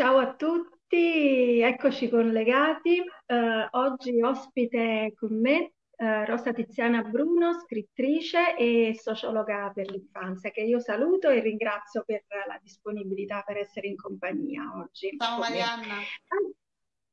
[0.00, 3.02] Ciao a tutti, eccoci collegati.
[3.26, 10.62] Eh, oggi ospite con me eh, Rosa Tiziana Bruno, scrittrice e sociologa per l'infanzia, che
[10.62, 15.14] io saluto e ringrazio per la disponibilità per essere in compagnia oggi.
[15.18, 15.38] Ciao.
[15.38, 15.96] Marianna.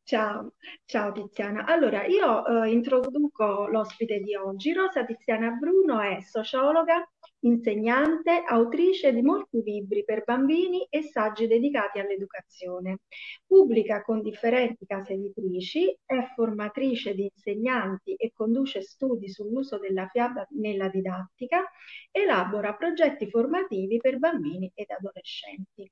[0.03, 0.53] Ciao,
[0.85, 1.65] ciao Tiziana.
[1.65, 4.71] Allora, io eh, introduco l'ospite di oggi.
[4.71, 7.05] Rosa Tiziana Bruno è sociologa,
[7.41, 12.99] insegnante, autrice di molti libri per bambini e saggi dedicati all'educazione.
[13.45, 20.45] Pubblica con differenti case editrici, è formatrice di insegnanti e conduce studi sull'uso della fiaba
[20.51, 21.63] nella didattica,
[22.11, 25.89] elabora progetti formativi per bambini ed adolescenti.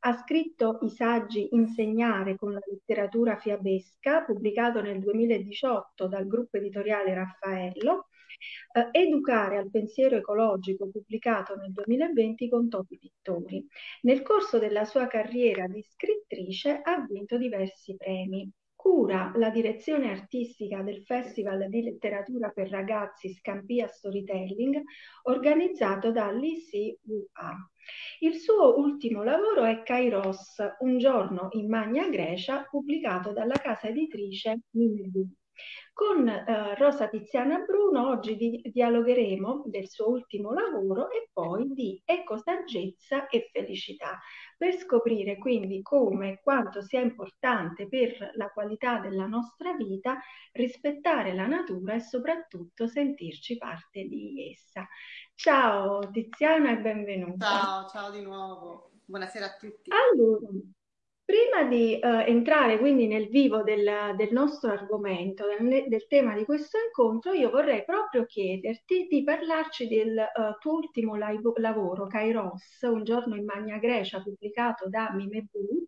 [0.00, 7.14] Ha scritto i saggi Insegnare con la letteratura fiabesca, pubblicato nel 2018 dal gruppo editoriale
[7.14, 8.07] Raffaello,
[8.72, 13.66] eh, Educare al pensiero ecologico, pubblicato nel 2020 con Topi Pittori.
[14.02, 18.50] Nel corso della sua carriera di scrittrice ha vinto diversi premi.
[18.74, 24.80] Cura la direzione artistica del Festival di letteratura per ragazzi Scampia Storytelling,
[25.24, 27.70] organizzato dall'ICUA.
[28.20, 34.60] Il suo ultimo lavoro è Kairos, un giorno in Magna Grecia, pubblicato dalla casa editrice
[34.70, 35.28] Mimedu.
[35.98, 42.00] Con eh, Rosa Tiziana Bruno oggi di- dialogheremo del suo ultimo lavoro e poi di
[42.04, 44.16] ecosaggezza e felicità,
[44.56, 50.20] per scoprire quindi come e quanto sia importante per la qualità della nostra vita
[50.52, 54.86] rispettare la natura e soprattutto sentirci parte di essa.
[55.34, 57.44] Ciao Tiziana e benvenuta.
[57.44, 58.92] Ciao, ciao di nuovo.
[59.04, 59.90] Buonasera a tutti.
[59.90, 60.46] Allora,
[61.28, 66.46] prima di eh, entrare quindi nel vivo del, del nostro argomento, del, del tema di
[66.46, 72.78] questo incontro, io vorrei proprio chiederti di parlarci del eh, tuo ultimo laivo- lavoro, Kairos,
[72.82, 75.86] un giorno in Magna Grecia, pubblicato da Mimebu,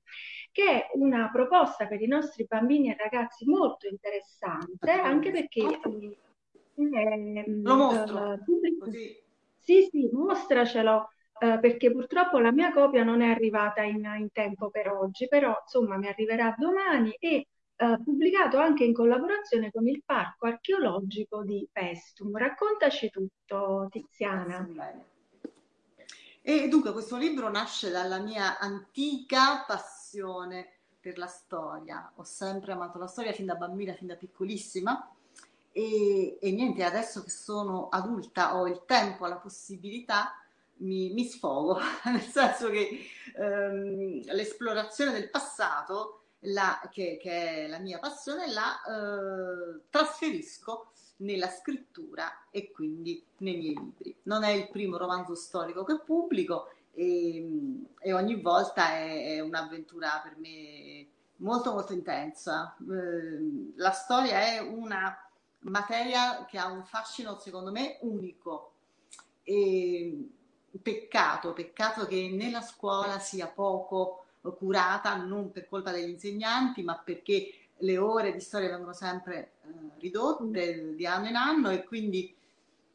[0.52, 7.44] che è una proposta per i nostri bambini e ragazzi molto interessante, anche perché eh,
[7.64, 8.38] Lo mostro, eh,
[8.78, 9.16] così.
[9.58, 11.08] sì, sì, mostracelo,
[11.40, 15.56] eh, perché purtroppo la mia copia non è arrivata in, in tempo per oggi, però
[15.62, 17.46] insomma mi arriverà domani e
[17.76, 22.36] eh, pubblicato anche in collaborazione con il Parco Archeologico di Pestum.
[22.36, 24.68] Raccontaci tutto, Tiziana.
[26.42, 32.12] E dunque questo libro nasce dalla mia antica passione per la storia.
[32.16, 35.10] Ho sempre amato la storia fin da bambina, fin da piccolissima.
[35.72, 40.34] E, e niente, adesso che sono adulta ho il tempo, la possibilità,
[40.80, 47.78] mi, mi sfogo, nel senso che ehm, l'esplorazione del passato, la- che, che è la
[47.78, 54.16] mia passione, la eh, trasferisco nella scrittura e quindi nei miei libri.
[54.22, 60.20] Non è il primo romanzo storico che pubblico e, e ogni volta è, è un'avventura
[60.22, 62.74] per me molto molto intensa.
[62.78, 65.14] Eh, la storia è una
[65.60, 68.72] materia che ha un fascino secondo me unico
[69.42, 70.26] e
[70.82, 74.24] peccato, peccato che nella scuola sia poco
[74.56, 79.68] curata, non per colpa degli insegnanti, ma perché le ore di storia vengono sempre eh,
[79.98, 82.34] ridotte di anno in anno e quindi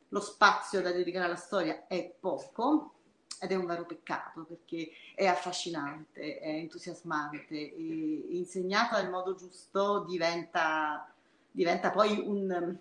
[0.10, 2.92] lo spazio da dedicare alla storia è poco
[3.40, 10.06] ed è un vero peccato perché è affascinante, è entusiasmante e insegnata nel modo giusto
[10.08, 11.12] diventa,
[11.52, 12.78] diventa poi un,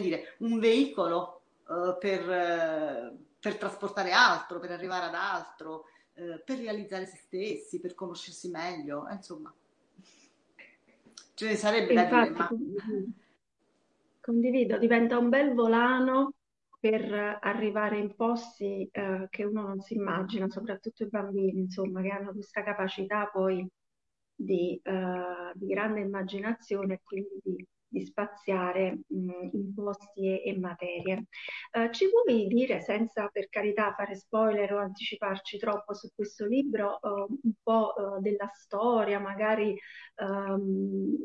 [0.00, 5.84] dire, un veicolo eh, per, eh, per trasportare altro, per arrivare ad altro,
[6.14, 9.54] eh, per realizzare se stessi, per conoscersi meglio, eh, insomma.
[11.34, 13.12] Ce ne sarebbe da dire, Infatti, ma condivido,
[14.20, 16.32] condivido, diventa un bel volano
[16.80, 22.10] per arrivare in posti eh, che uno non si immagina, soprattutto i bambini, insomma, che
[22.10, 23.66] hanno questa capacità poi
[24.34, 30.58] di, eh, di grande immaginazione e quindi di, di spaziare mh, in posti e, e
[30.58, 31.24] materie.
[31.72, 37.00] Eh, ci vuoi dire, senza per carità fare spoiler o anticiparci troppo su questo libro,
[37.00, 37.08] eh,
[37.42, 39.76] un po' eh, della storia, magari
[40.16, 41.16] ehm,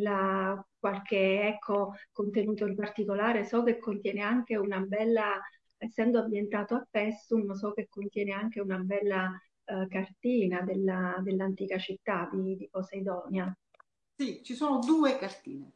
[0.00, 3.44] la- qualche ecco, contenuto in particolare?
[3.44, 5.38] So che contiene anche una bella,
[5.76, 9.30] essendo ambientato a Pessum, so che contiene anche una bella
[9.64, 13.54] eh, cartina della- dell'antica città di, di Poseidonia.
[14.14, 15.72] sì, ci sono due cartine.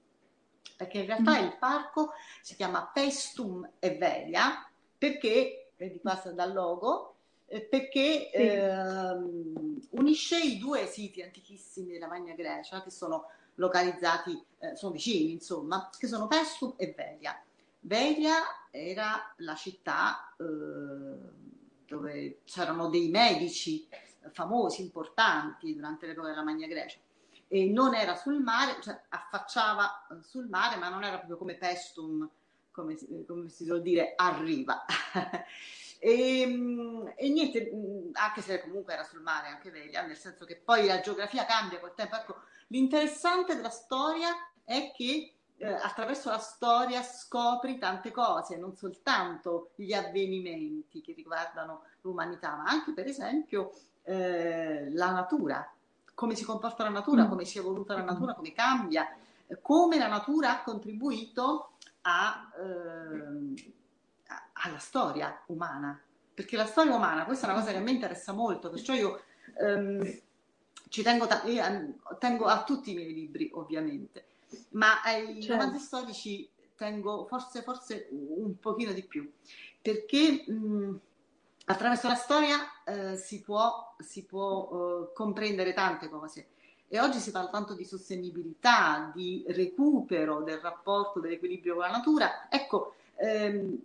[0.76, 1.44] Perché in realtà Mm.
[1.44, 2.12] il parco
[2.42, 7.14] si chiama Pestum e Velia perché, vedi qua sta dal logo,
[7.46, 8.38] eh, perché Sì.
[8.40, 15.32] ehm, unisce i due siti antichissimi della Magna Grecia che sono localizzati, eh, sono vicini
[15.32, 17.40] insomma, che sono Pestum e Velia.
[17.80, 20.44] Velia era la città eh,
[21.86, 23.86] dove c'erano dei medici
[24.32, 26.98] famosi, importanti durante l'epoca della Magna Grecia.
[27.48, 31.54] E non era sul mare, cioè affacciava eh, sul mare, ma non era proprio come
[31.54, 32.28] Pestum,
[32.70, 32.96] come,
[33.26, 34.84] come si suol dire, arriva.
[35.98, 37.70] e, ehm, e, niente,
[38.12, 41.80] anche se comunque era sul mare, anche Velia, nel senso che poi la geografia cambia
[41.80, 42.16] col tempo.
[42.16, 42.36] Ecco,
[42.68, 44.30] l'interessante della storia
[44.64, 51.84] è che eh, attraverso la storia scopri tante cose, non soltanto gli avvenimenti che riguardano
[52.02, 55.73] l'umanità, ma anche per esempio eh, la natura,
[56.14, 57.28] come si comporta la natura, mm.
[57.28, 59.06] come si è evoluta la natura, come cambia,
[59.60, 61.72] come la natura ha contribuito
[62.02, 63.72] a, eh,
[64.52, 66.00] alla storia umana.
[66.32, 69.20] Perché la storia umana, questa è una cosa che a me interessa molto, perciò io
[69.60, 70.20] ehm,
[70.88, 71.62] ci tengo, ta- io,
[72.18, 74.32] tengo a tutti i miei libri, ovviamente
[74.70, 75.62] ma ai certo.
[75.62, 79.30] romanzi storici tengo forse, forse un pochino di più,
[79.80, 81.00] perché mh,
[81.66, 84.68] attraverso la storia eh, si può, si può
[85.08, 86.48] eh, comprendere tante cose.
[86.88, 92.48] E oggi si parla tanto di sostenibilità, di recupero del rapporto, dell'equilibrio con la natura.
[92.48, 93.82] Ecco, ehm,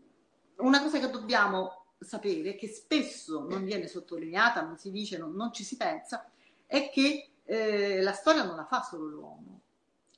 [0.58, 5.52] una cosa che dobbiamo sapere, che spesso non viene sottolineata, non si dice, non, non
[5.52, 6.30] ci si pensa,
[6.66, 9.62] è che eh, la storia non la fa solo l'uomo,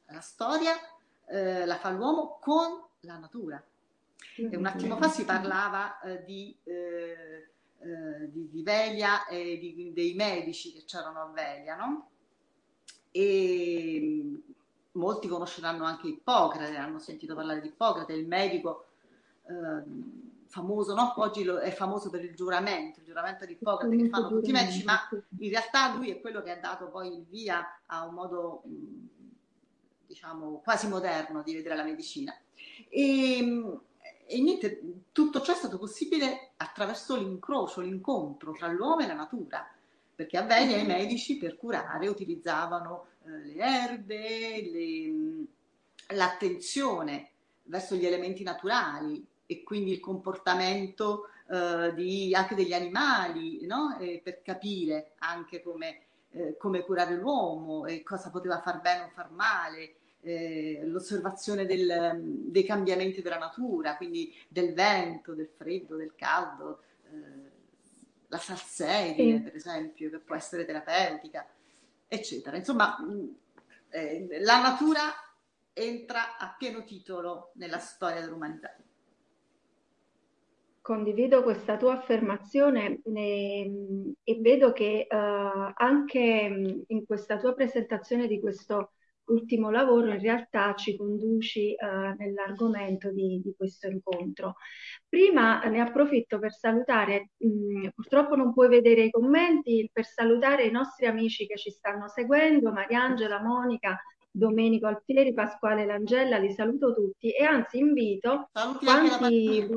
[0.07, 0.75] la storia
[1.27, 3.63] eh, la fa l'uomo con la natura.
[4.35, 7.50] E un attimo fa si parlava eh, di, eh,
[7.81, 12.10] eh di, di, Velia e di, dei medici che c'erano a Velia, no?
[13.12, 14.42] E
[14.94, 18.86] molti conosceranno anche Ippocrate, hanno sentito parlare di Ippocrate, il medico
[19.48, 21.13] ehm, famoso, no?
[21.18, 24.83] oggi è famoso per il giuramento, il giuramento di Ippocrate che fanno tutti i medici,
[24.83, 25.00] ma
[25.39, 28.63] in realtà lui è quello che ha dato poi il via a un modo
[30.06, 32.36] diciamo, quasi moderno di vedere la medicina.
[32.89, 33.80] E,
[34.31, 34.81] e niente,
[35.12, 39.69] tutto ciò è stato possibile attraverso l'incrocio, l'incontro tra l'uomo e la natura,
[40.16, 45.48] perché a Venia i medici per curare utilizzavano eh, le erbe,
[46.16, 47.30] l'attenzione
[47.63, 53.98] verso gli elementi naturali e quindi il comportamento eh, di, anche degli animali, no?
[54.24, 56.00] per capire anche come,
[56.31, 62.19] eh, come curare l'uomo e cosa poteva far bene o far male eh, l'osservazione del,
[62.21, 66.81] dei cambiamenti della natura, quindi del vento, del freddo, del caldo,
[67.12, 67.50] eh,
[68.27, 69.44] la salsedine sì.
[69.44, 71.45] per esempio, che può essere terapeutica,
[72.07, 72.56] eccetera.
[72.57, 73.35] Insomma, mh,
[73.89, 75.01] eh, la natura
[75.73, 78.75] entra a pieno titolo nella storia dell'umanità.
[80.81, 88.39] Condivido questa tua affermazione e, e vedo che uh, anche in questa tua presentazione di
[88.39, 88.94] questo
[89.31, 94.56] ultimo lavoro in realtà ci conduci eh, nell'argomento di, di, questo incontro.
[95.07, 100.66] Prima ne approfitto per salutare, mh, mm, purtroppo non puoi vedere i commenti, per salutare
[100.66, 103.98] i nostri amici che ci stanno seguendo, Mariangela, Monica,
[104.30, 109.68] Domenico Alfieri, Pasquale Langella, li saluto tutti e anzi invito Saluti quanti,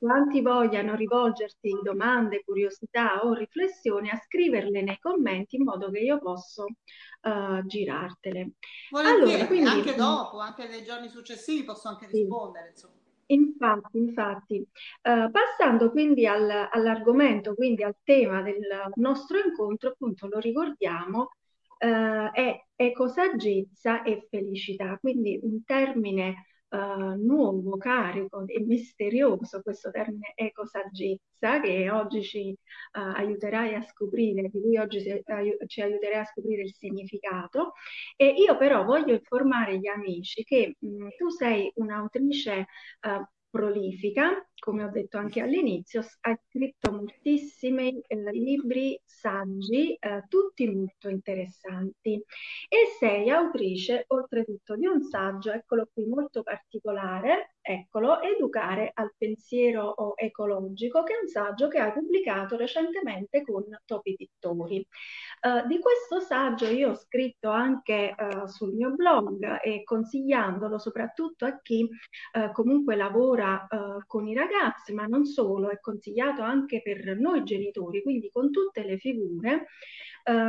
[0.00, 6.18] quanti vogliano rivolgerti domande, curiosità o riflessioni a scriverle nei commenti in modo che io
[6.18, 8.52] posso uh, girartele.
[8.92, 12.94] Allora, quindi, anche dopo, anche nei giorni successivi posso anche rispondere, insomma.
[13.26, 20.38] Infatti, infatti, uh, passando quindi al, all'argomento, quindi al tema del nostro incontro, appunto lo
[20.38, 21.28] ricordiamo,
[21.78, 30.32] uh, è ecosaggezza e felicità, quindi un termine uh, nuovo, carico e misterioso, questo termine
[30.34, 36.20] ecosaggezza, che oggi ci uh, aiuterai a scoprire, di cui oggi si, uh, ci aiuterai
[36.20, 37.72] a scoprire il significato.
[38.16, 42.66] E io però voglio informare gli amici che mh, tu sei un'autrice
[43.50, 51.08] prolifica, come ho detto anche all'inizio, ha scritto moltissimi eh, libri, saggi, eh, tutti molto
[51.08, 52.22] interessanti.
[52.68, 60.16] E sei autrice, oltretutto, di un saggio, eccolo qui, molto particolare, eccolo, Educare al pensiero
[60.16, 64.86] ecologico, che è un saggio che hai pubblicato recentemente con Topi Pittori.
[65.42, 71.44] Uh, di questo saggio io ho scritto anche uh, sul mio blog e consigliandolo soprattutto
[71.46, 73.66] a chi uh, comunque lavora
[74.06, 74.49] con i ragazzi,
[74.92, 79.66] ma non solo, è consigliato anche per noi genitori, quindi con tutte le figure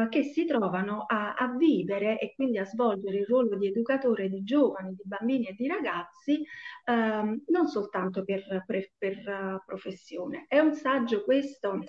[0.10, 4.44] che si trovano a, a, vivere e quindi a svolgere il ruolo di educatore di
[4.44, 6.44] giovani, di bambini e di ragazzi,
[6.86, 10.46] ehm, non soltanto per, per, per professione.
[10.48, 11.80] È un saggio questo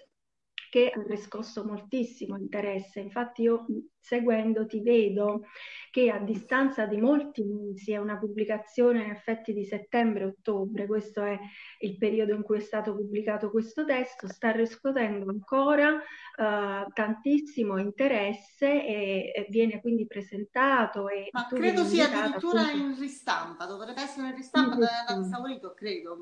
[0.72, 3.00] che ha riscosso moltissimo interesse.
[3.00, 3.66] Infatti io
[4.00, 5.42] seguendo ti vedo
[5.90, 11.38] che a distanza di molti mesi, è una pubblicazione in effetti di settembre-ottobre, questo è
[11.80, 18.86] il periodo in cui è stato pubblicato questo testo, sta riscuotendo ancora uh, tantissimo interesse
[18.86, 21.10] e, e, viene quindi presentato.
[21.10, 22.86] E Ma credo sia addirittura appunto...
[22.86, 26.16] in ristampa, dovrebbe essere in ristampa, deve andare esaurito, credo.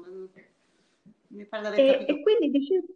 [1.28, 2.00] Mi pare di aver.
[2.00, 2.86] E, e quindi dicevo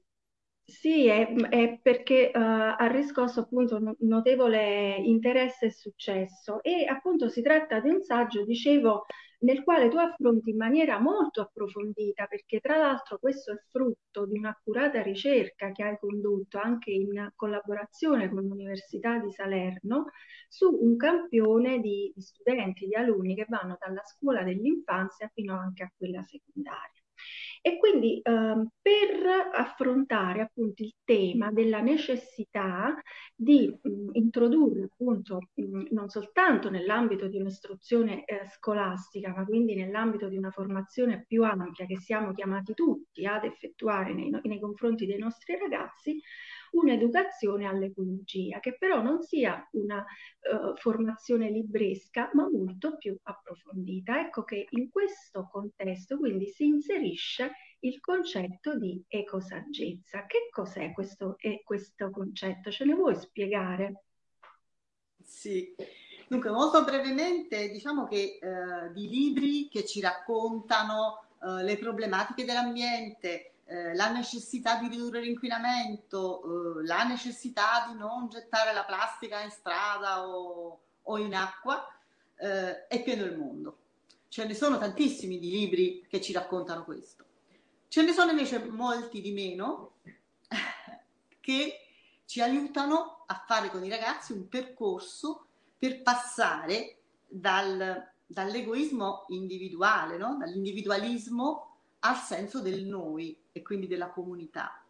[0.66, 7.28] sì, è, è perché uh, ha riscosso appunto un notevole interesse e successo e appunto
[7.28, 9.04] si tratta di un saggio, dicevo,
[9.40, 14.38] nel quale tu affronti in maniera molto approfondita, perché tra l'altro questo è frutto di
[14.38, 20.06] un'accurata ricerca che hai condotto anche in collaborazione con l'Università di Salerno
[20.49, 25.83] su un campione di, di studenti, di alunni che vanno dalla scuola dell'infanzia fino anche
[25.83, 27.02] a quella secondaria.
[27.66, 32.94] E quindi ehm, per affrontare appunto il tema della necessità
[33.35, 40.28] di mh, introdurre appunto mh, non soltanto nell'ambito di un'istruzione eh, scolastica, ma quindi nell'ambito
[40.28, 45.18] di una formazione più ampia che siamo chiamati tutti ad effettuare nei, nei confronti dei
[45.18, 46.21] nostri ragazzi,
[46.75, 54.21] un'educazione all'ecologia, che però non sia una uh, formazione libresca, ma molto più approfondita.
[54.21, 60.26] Ecco che in questo contesto quindi si inserisce il concetto di ecosaggezza.
[60.26, 62.71] Che cos'è questo, eh, questo concetto?
[62.71, 64.04] Ce ne vuoi spiegare?
[65.23, 65.75] Sì.
[66.26, 73.53] Dunque, molto brevemente, diciamo che eh, di libri che ci raccontano eh, le problematiche dell'ambiente,
[73.66, 79.50] eh, la necessità di ridurre l'inquinamento, eh, la necessità di non gettare la plastica in
[79.50, 81.87] strada o, o in acqua,
[82.37, 83.78] eh, è pieno il mondo.
[84.28, 87.25] Ce ne sono tantissimi di libri che ci raccontano questo.
[87.88, 89.92] Ce ne sono invece molti di meno
[91.40, 91.78] che
[92.26, 95.47] ci aiutano a fare con i ragazzi un percorso
[95.78, 100.37] per passare dal, dall'egoismo individuale, no?
[100.38, 101.74] dall'individualismo
[102.04, 104.82] al senso del noi e quindi della comunità.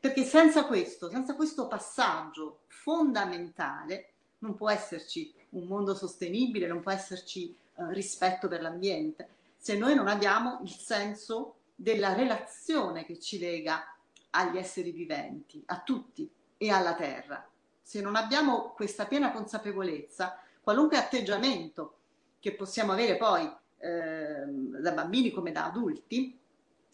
[0.00, 6.92] Perché senza questo, senza questo passaggio fondamentale, non può esserci un mondo sostenibile, non può
[6.92, 13.38] esserci eh, rispetto per l'ambiente, se noi non abbiamo il senso della relazione che ci
[13.38, 13.94] lega
[14.30, 17.48] agli esseri viventi, a tutti e alla terra.
[17.82, 21.94] Se non abbiamo questa piena consapevolezza, qualunque atteggiamento
[22.38, 26.38] che possiamo avere poi eh, da bambini come da adulti,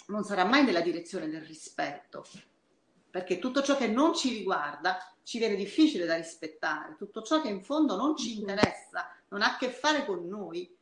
[0.07, 2.25] non sarà mai nella direzione del rispetto,
[3.11, 7.49] perché tutto ciò che non ci riguarda ci viene difficile da rispettare, tutto ciò che
[7.49, 10.77] in fondo non ci interessa, non ha a che fare con noi,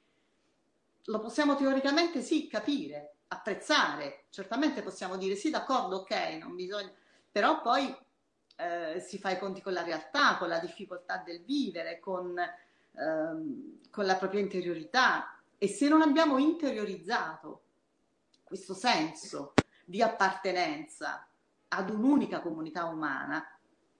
[1.06, 6.92] lo possiamo teoricamente sì capire, apprezzare, certamente possiamo dire sì, d'accordo, ok, non bisogna,
[7.30, 7.94] però poi
[8.56, 12.36] eh, si fa i conti con la realtà, con la difficoltà del vivere, con,
[12.96, 17.62] ehm, con la propria interiorità e se non abbiamo interiorizzato
[18.52, 21.26] questo senso di appartenenza
[21.68, 23.42] ad un'unica comunità umana,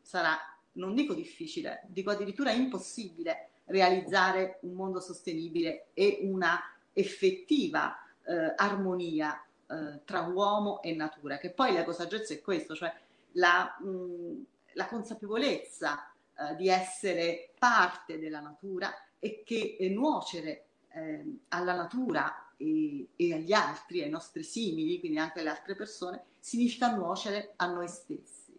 [0.02, 0.36] sarà,
[0.72, 6.60] non dico difficile, dico addirittura impossibile realizzare un mondo sostenibile e una
[6.92, 12.94] effettiva eh, armonia eh, tra uomo e natura, che poi la saggezza è questo, cioè
[13.32, 14.44] la, mh,
[14.74, 23.08] la consapevolezza eh, di essere parte della natura e che nuocere ehm, alla natura e,
[23.16, 27.88] e, agli altri, ai nostri simili, quindi anche alle altre persone, significa nuocere a noi
[27.88, 28.56] stessi.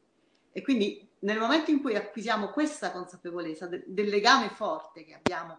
[0.51, 5.57] E quindi nel momento in cui acquisiamo questa consapevolezza de, del legame forte che abbiamo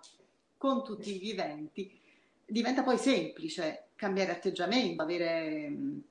[0.57, 1.99] con tutti i viventi,
[2.45, 6.03] diventa poi semplice cambiare atteggiamento, avere um,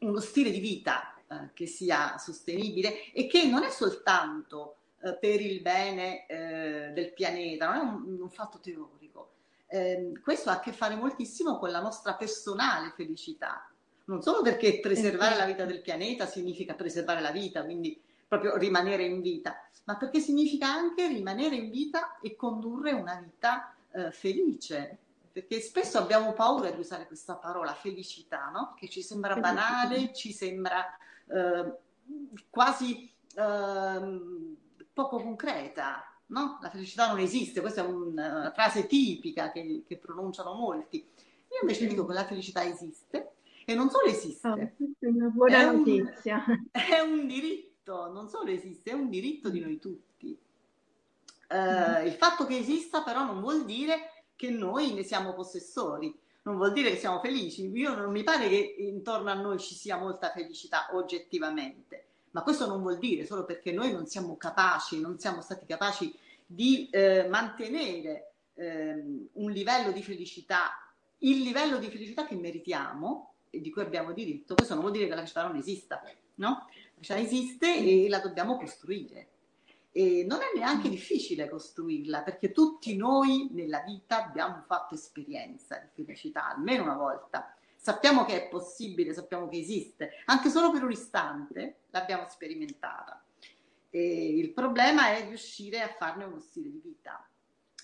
[0.00, 5.40] uno stile di vita uh, che sia sostenibile e che non è soltanto uh, per
[5.40, 9.03] il bene uh, del pianeta, non è un, un fatto teorico,
[9.74, 13.68] eh, questo ha a che fare moltissimo con la nostra personale felicità.
[14.04, 19.04] Non solo perché preservare la vita del pianeta significa preservare la vita, quindi proprio rimanere
[19.04, 24.98] in vita, ma perché significa anche rimanere in vita e condurre una vita eh, felice.
[25.32, 28.74] Perché spesso abbiamo paura di usare questa parola felicità, no?
[28.76, 30.86] che ci sembra banale, ci sembra
[31.26, 31.72] eh,
[32.48, 34.56] quasi ehm,
[34.92, 36.58] poco concreta, no?
[36.62, 40.96] La felicità non esiste, questa è una frase tipica che, che pronunciano molti.
[40.98, 44.48] Io invece dico che la felicità esiste e non solo esiste.
[44.48, 46.44] Oh, è una buona è notizia.
[46.46, 50.36] Un, è un diritto, non solo esiste, è un diritto di noi tutti.
[51.48, 56.56] Uh, il fatto che esista però non vuol dire che noi ne siamo possessori, non
[56.56, 57.70] vuol dire che siamo felici.
[57.70, 62.66] Io non mi pare che intorno a noi ci sia molta felicità oggettivamente, ma questo
[62.66, 66.12] non vuol dire solo perché noi non siamo capaci, non siamo stati capaci
[66.44, 73.60] di eh, mantenere eh, un livello di felicità, il livello di felicità che meritiamo e
[73.60, 76.02] di cui abbiamo diritto, questo non vuol dire che la felicità non esista,
[76.36, 76.66] no?
[76.68, 79.28] La felicità esiste e la dobbiamo costruire.
[79.92, 86.02] E non è neanche difficile costruirla perché tutti noi nella vita abbiamo fatto esperienza di
[86.02, 87.56] felicità, almeno una volta.
[87.84, 93.22] Sappiamo che è possibile, sappiamo che esiste, anche solo per un istante l'abbiamo sperimentata.
[93.90, 97.28] E il problema è riuscire a farne uno stile di vita.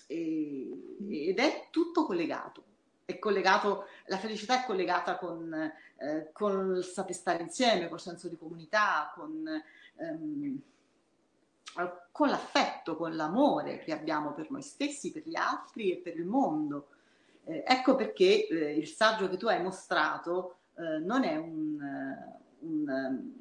[0.07, 2.63] E, ed è tutto collegato.
[3.05, 8.27] È collegato, la felicità è collegata con, eh, con il saper stare insieme, col senso
[8.27, 9.47] di comunità, con,
[9.97, 10.61] ehm,
[12.11, 16.25] con l'affetto, con l'amore che abbiamo per noi stessi, per gli altri e per il
[16.25, 16.87] mondo.
[17.51, 22.39] Eh, ecco perché eh, il saggio che tu hai mostrato eh, non è un, eh,
[22.59, 23.33] un, um,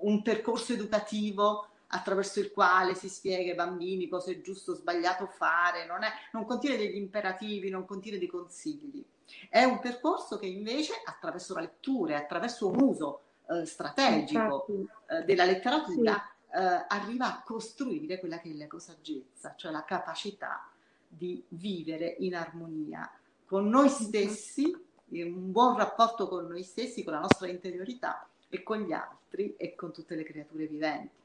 [0.00, 5.26] un, percorso educativo attraverso il quale si spiega ai bambini cosa è giusto o sbagliato
[5.26, 9.04] fare, non, è, non contiene degli imperativi, non contiene dei consigli.
[9.50, 14.66] È un percorso che invece attraverso la lettura attraverso un uso eh, strategico
[15.08, 16.56] eh, della letteratura sì.
[16.88, 20.70] arriva a costruire quella che è l'ecosaggezza, cioè la capacità
[21.06, 23.10] di vivere in armonia
[23.52, 24.74] con noi stessi,
[25.10, 29.74] un buon rapporto con noi stessi, con la nostra interiorità e con gli altri e
[29.74, 31.20] con tutte le creature viventi.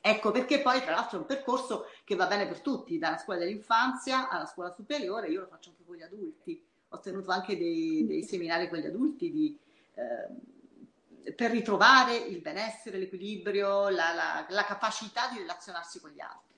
[0.00, 3.40] Ecco perché poi tra l'altro è un percorso che va bene per tutti, dalla scuola
[3.40, 8.06] dell'infanzia alla scuola superiore, io lo faccio anche con gli adulti, ho tenuto anche dei,
[8.06, 9.58] dei seminari con gli adulti di,
[9.94, 16.54] eh, per ritrovare il benessere, l'equilibrio, la, la, la capacità di relazionarsi con gli altri.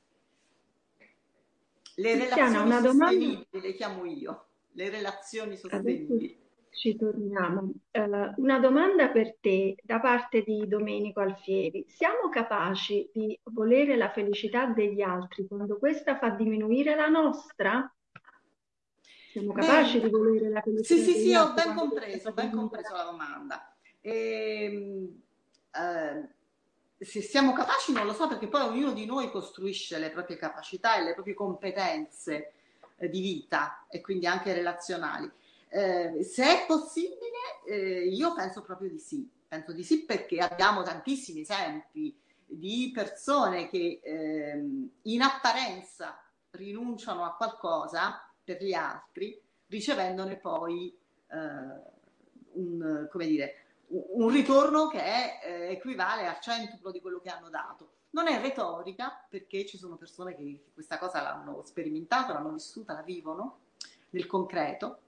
[1.94, 3.66] Le Cristiana, relazioni sostenibili domanda...
[3.66, 6.42] le chiamo io le relazioni sostenibili.
[6.70, 7.72] Ci torniamo.
[7.92, 11.84] Uh, una domanda per te da parte di Domenico Alfieri.
[11.88, 17.88] Siamo capaci di volere la felicità degli altri quando questa fa diminuire la nostra?
[19.30, 20.94] Siamo capaci Beh, di volere la felicità?
[20.94, 23.76] Sì, sì, sì, ho ben compreso, ben compreso la domanda.
[24.00, 25.22] E, ehm,
[25.74, 26.28] uh,
[26.98, 30.96] se siamo capaci non lo so perché poi ognuno di noi costruisce le proprie capacità
[30.96, 32.52] e le proprie competenze eh,
[32.98, 35.30] di vita e quindi anche relazionali.
[35.68, 39.28] Eh, se è possibile, eh, io penso proprio di sì.
[39.48, 47.34] Penso di sì perché abbiamo tantissimi esempi di persone che ehm, in apparenza rinunciano a
[47.34, 50.96] qualcosa per gli altri, ricevendone poi
[51.28, 51.36] eh,
[52.52, 57.92] un, dire, un ritorno che è, eh, equivale al centuplo di quello che hanno dato.
[58.14, 63.02] Non è retorica perché ci sono persone che questa cosa l'hanno sperimentata, l'hanno vissuta, la
[63.02, 63.58] vivono
[64.10, 64.98] nel concreto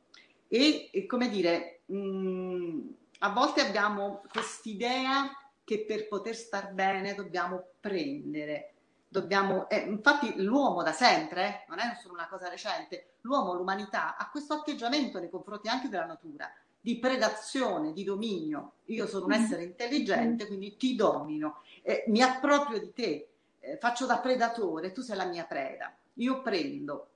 [0.49, 2.89] e, e come dire, mh, mm,
[3.21, 5.31] a volte abbiamo quest'idea
[5.63, 8.73] che per poter star bene dobbiamo prendere,
[9.07, 14.17] dobbiamo, eh, infatti l'uomo da sempre, eh, non è solo una cosa recente, l'uomo, l'umanità
[14.17, 16.53] ha questo atteggiamento nei confronti anche della natura
[16.87, 18.75] di predazione, di dominio.
[18.85, 19.43] Io sono un mm.
[19.43, 23.29] essere intelligente, quindi ti domino, eh, mi approprio di te,
[23.61, 27.11] eh, faccio da predatore, tu sei la mia preda, io prendo.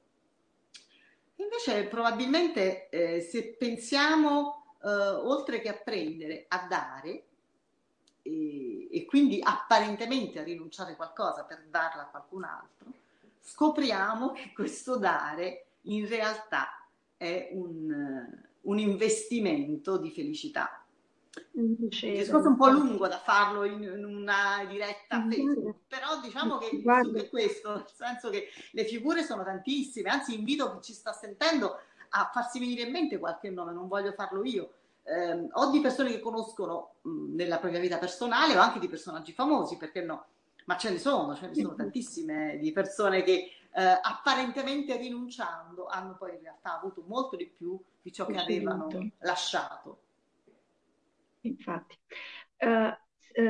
[1.36, 7.24] Invece probabilmente eh, se pensiamo eh, oltre che a prendere, a dare,
[8.22, 12.92] e, e, quindi apparentemente a rinunciare a qualcosa per darla a qualcun altro,
[13.40, 20.79] scopriamo che questo dare in realtà è un un investimento di felicità.
[21.52, 26.58] Il discorso è un po' lungo da farlo in, in una diretta Facebook, però diciamo
[26.58, 26.82] che
[27.14, 31.78] è questo, nel senso che le figure sono tantissime, anzi invito chi ci sta sentendo
[32.10, 34.72] a farsi venire in mente qualche nome, non voglio farlo io,
[35.04, 39.32] eh, o di persone che conoscono mh, nella propria vita personale o anche di personaggi
[39.32, 40.24] famosi, perché no?
[40.64, 46.16] Ma ce ne sono, ce ne sono tantissime di persone che eh, apparentemente rinunciando hanno
[46.16, 48.88] poi in realtà avuto molto di più di ciò che avevano
[49.20, 49.98] lasciato.
[51.42, 51.96] Infatti.
[52.58, 52.92] Uh,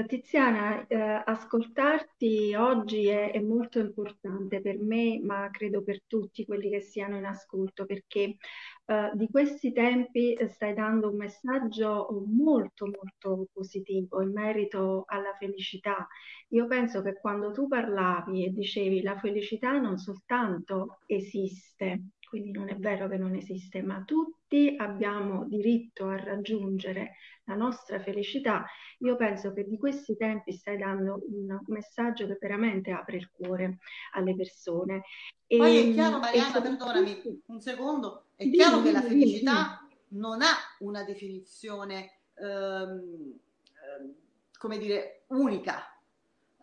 [0.07, 6.68] Tiziana, uh, ascoltarti oggi è, è, molto importante per me, ma credo per tutti quelli
[6.68, 8.37] che siano in ascolto, perché
[8.85, 16.07] uh, di questi tempi stai dando un messaggio molto, molto positivo in merito alla felicità.
[16.48, 22.69] Io penso che quando tu parlavi e dicevi la felicità non soltanto esiste, quindi non
[22.69, 28.64] è vero che non esiste, ma tutti abbiamo diritto a raggiungere la nostra felicità.
[28.99, 33.79] Io penso che di questi tempi stai dando un messaggio che veramente apre il cuore
[34.12, 35.03] alle persone.
[35.45, 36.62] E, Poi è chiaro, Marianna, e...
[36.62, 40.21] perdonami un secondo, è dimmi, chiaro che la felicità dimmi.
[40.21, 43.40] non ha una definizione, ehm,
[43.99, 44.14] ehm,
[44.57, 45.83] come dire, unica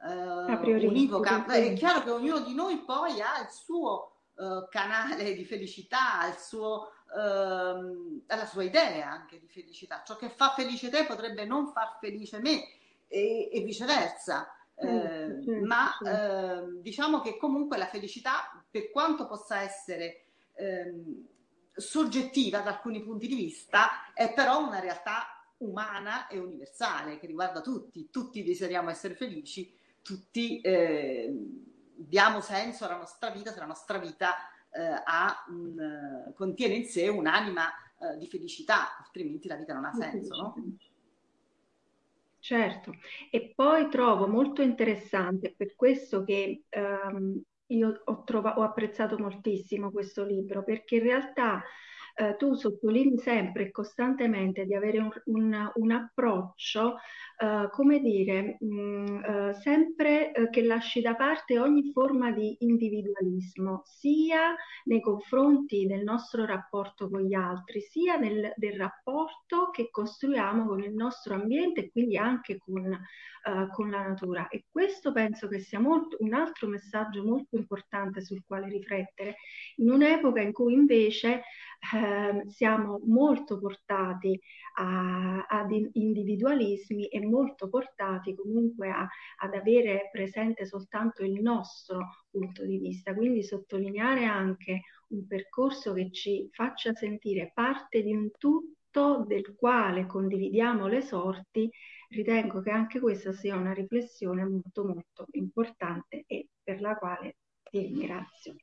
[0.01, 1.45] eh, univoca.
[1.45, 6.37] È chiaro che ognuno di noi poi ha il suo eh, canale di felicità, il
[6.37, 10.03] suo, ehm, la sua idea anche di felicità.
[10.05, 12.63] Ciò che fa felice te potrebbe non far felice me
[13.07, 14.51] e, e viceversa.
[14.75, 16.07] Eh, sì, ma sì.
[16.07, 21.25] Eh, diciamo che comunque la felicità, per quanto possa essere ehm,
[21.73, 27.61] soggettiva da alcuni punti di vista, è però una realtà umana e universale che riguarda
[27.61, 28.09] tutti.
[28.11, 29.73] Tutti desideriamo essere felici,
[30.03, 31.33] tutti eh,
[31.97, 34.35] diamo senso alla nostra vita se la nostra vita
[34.71, 37.67] eh, ha un, contiene in sé un'anima
[37.99, 40.55] eh, di felicità, altrimenti la vita non ha senso, no?
[42.39, 42.93] Certo,
[43.29, 49.91] e poi trovo molto interessante, per questo che ehm, io ho, trova- ho apprezzato moltissimo
[49.91, 51.61] questo libro, perché in realtà
[52.15, 56.97] eh, tu sottolinei sempre e costantemente di avere un, un, un approccio,
[57.39, 62.55] eh, come dire, mh, mm, eh, sempre eh, che lasci da parte ogni forma di
[62.61, 69.89] individualismo, sia nei confronti del nostro rapporto con gli altri, sia nel, del rapporto che
[69.91, 72.97] costruiamo con il nostro ambiente e quindi anche con
[73.47, 74.47] uh, con la natura.
[74.49, 79.37] E questo penso che sia molto, un altro messaggio molto importante sul quale riflettere,
[79.77, 81.43] in un'epoca in cui invece
[81.93, 84.39] eh, siamo molto portati
[84.79, 92.77] ad individualismi e molto portati comunque a, ad avere presente soltanto il nostro punto di
[92.77, 93.13] vista.
[93.13, 100.05] Quindi sottolineare anche un percorso che ci faccia sentire parte di un tutto del quale
[100.05, 101.69] condividiamo le sorti
[102.09, 107.37] ritengo che anche questa sia una riflessione molto molto importante e per la quale
[107.69, 108.55] ti ringrazio.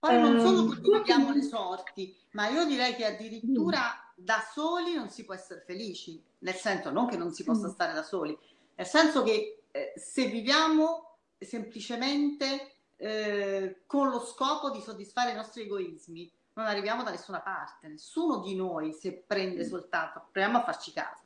[0.00, 3.78] Poi non solo ehm, condividiamo le sorti, ma io direi che addirittura.
[4.22, 7.70] Da soli non si può essere felici, nel senso non che non si possa mm.
[7.70, 8.36] stare da soli,
[8.74, 15.62] nel senso che eh, se viviamo semplicemente eh, con lo scopo di soddisfare i nostri
[15.62, 19.68] egoismi, non arriviamo da nessuna parte, nessuno di noi se prende mm.
[19.68, 21.22] soltanto, proviamo a farci caso,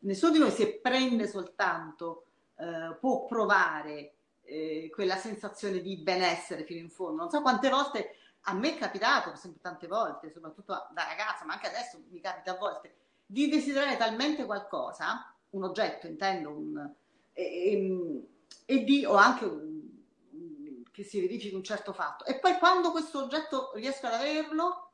[0.00, 2.26] nessuno di noi se prende soltanto
[2.56, 7.22] eh, può provare eh, quella sensazione di benessere fino in fondo.
[7.22, 11.54] Non so quante volte a me è capitato, esempio tante volte, soprattutto da ragazza, ma
[11.54, 12.94] anche adesso mi capita a volte,
[13.26, 16.94] di desiderare talmente qualcosa, un oggetto intendo, un,
[17.32, 18.28] e, e,
[18.66, 22.24] e di, o anche un, che si verifichi un certo fatto.
[22.24, 24.92] E poi quando questo oggetto riesco ad averlo,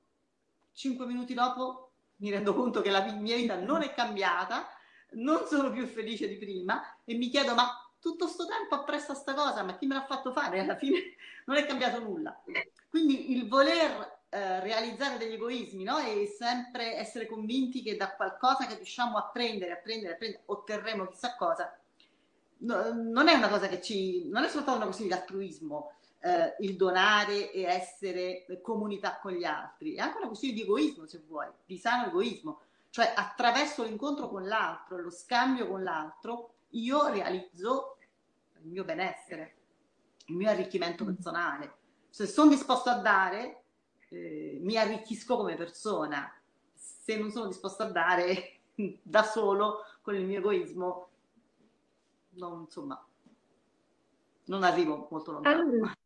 [0.73, 4.69] cinque minuti dopo mi rendo conto che la mia vita non è cambiata,
[5.13, 9.15] non sono più felice di prima e mi chiedo ma tutto sto tempo appresso a
[9.15, 10.61] sta cosa, ma chi me l'ha fatto fare?
[10.61, 11.15] Alla fine
[11.47, 12.41] non è cambiato nulla.
[12.89, 15.99] Quindi il voler eh, realizzare degli egoismi no?
[15.99, 20.43] e sempre essere convinti che da qualcosa che riusciamo a prendere, a prendere, a prendere,
[20.47, 21.79] otterremo chissà cosa,
[22.59, 24.29] no, non è una cosa che ci...
[24.29, 29.45] non è soltanto una questione di altruismo, eh, il donare e essere comunità con gli
[29.45, 32.61] altri, è anche una questione di egoismo, se vuoi, di sano egoismo
[32.91, 37.97] cioè attraverso l'incontro con l'altro, lo scambio con l'altro, io realizzo
[38.63, 39.57] il mio benessere,
[40.27, 41.07] il mio arricchimento mm.
[41.07, 41.75] personale.
[42.11, 43.65] Se sono disposto a dare,
[44.09, 46.33] eh, mi arricchisco come persona.
[46.75, 48.61] Se non sono disposto a dare
[49.03, 51.09] da solo, con il mio egoismo,
[52.31, 53.05] non, insomma,
[54.47, 55.61] non arrivo molto lontano.
[55.61, 55.97] Allora,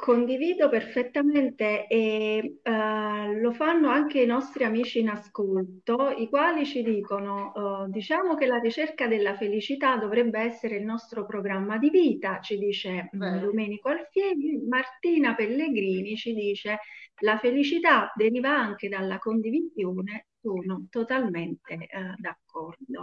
[0.00, 6.84] Condivido perfettamente e eh, lo fanno anche i nostri amici in ascolto, i quali ci
[6.84, 12.38] dicono, eh, diciamo che la ricerca della felicità dovrebbe essere il nostro programma di vita,
[12.38, 13.40] ci dice Beh.
[13.40, 16.78] Domenico Alfieri, Martina Pellegrini ci dice
[17.22, 23.02] la felicità deriva anche dalla condivisione, sono totalmente eh, d'accordo.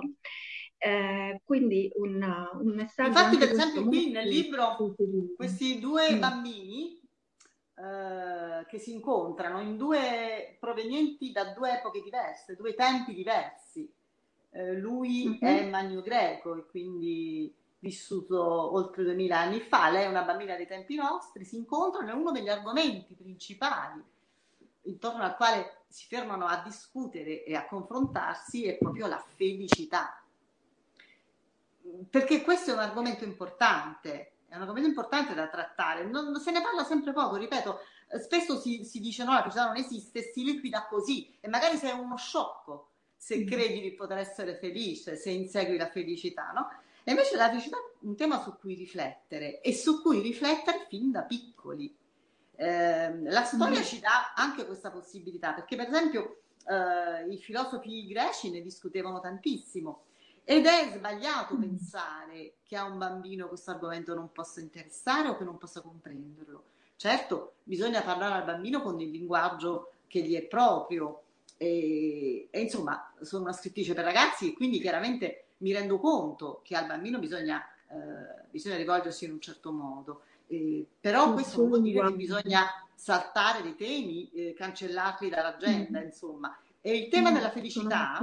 [0.86, 2.22] Eh, quindi un,
[2.62, 3.10] un, messaggio.
[3.10, 4.76] Infatti, per esempio, qui nel libro
[5.36, 6.20] questi due mm.
[6.20, 7.02] bambini
[7.74, 13.92] eh, che si incontrano in due provenienti da due epoche diverse, due tempi diversi.
[14.52, 15.56] Eh, lui mm-hmm.
[15.58, 18.40] è magno greco e quindi vissuto
[18.76, 22.32] oltre 2000 anni fa, lei è una bambina dei tempi nostri, si incontrano e uno
[22.32, 24.04] degli argomenti principali
[24.84, 30.20] intorno al quale si fermano a discutere e a confrontarsi è proprio la felicità
[32.10, 36.62] perché questo è un argomento importante, è un argomento importante da trattare, non, se ne
[36.62, 40.44] parla sempre poco, ripeto, eh, spesso si, si dice no, la felicità non esiste, si
[40.44, 43.48] liquida così e magari sei uno sciocco se mm.
[43.48, 46.70] credi di poter essere felice, se insegui la felicità, no?
[47.04, 51.12] E invece la felicità è un tema su cui riflettere e su cui riflettere fin
[51.12, 51.96] da piccoli.
[52.58, 53.84] Eh, la storia mm.
[53.84, 60.05] ci dà anche questa possibilità, perché per esempio eh, i filosofi greci ne discutevano tantissimo
[60.48, 61.60] Ed è sbagliato mm.
[61.60, 66.64] pensare che a un bambino questo argomento non possa interessare o che non possa comprenderlo.
[66.96, 71.24] Certo, bisogna parlare al bambino con il linguaggio che gli è proprio.
[71.58, 76.76] E, e insomma, sono una scrittrice per ragazzi e quindi chiaramente mi rendo conto che
[76.76, 80.22] al bambino bisogna, eh, bisogna rivolgersi in un certo modo.
[80.46, 86.04] Eh, però questo non vuol dire che bisogna saltare dei temi, eh, cancellarli dall'agenda, mm.
[86.04, 86.56] insomma.
[86.82, 87.34] E il tema mm.
[87.34, 88.20] della felicità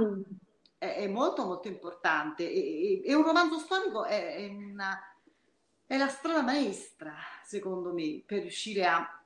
[0.83, 4.99] è, è molto molto importante e, e, e un romanzo storico è, è, una,
[5.85, 9.23] è la strada maestra, secondo me, per riuscire a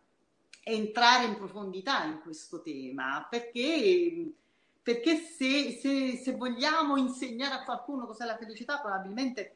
[0.63, 4.31] entrare in profondità in questo tema, perché,
[4.83, 9.55] perché se, se, se vogliamo insegnare a qualcuno cos'è la felicità, probabilmente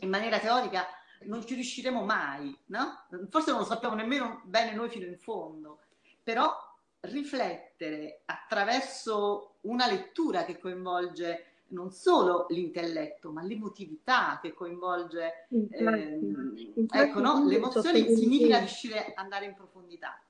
[0.00, 0.86] in maniera teorica
[1.24, 3.06] non ci riusciremo mai, no?
[3.30, 5.80] Forse non lo sappiamo nemmeno bene noi fino in fondo,
[6.22, 6.54] però
[7.00, 16.54] riflettere attraverso una lettura che coinvolge non solo l'intelletto, ma l'emotività che coinvolge, ehm,
[16.90, 17.44] ecco, no?
[17.46, 20.20] le emozioni significa riuscire ad andare in profondità.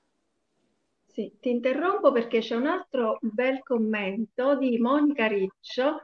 [1.04, 6.02] Sì, ti interrompo perché c'è un altro bel commento di Monica Riccio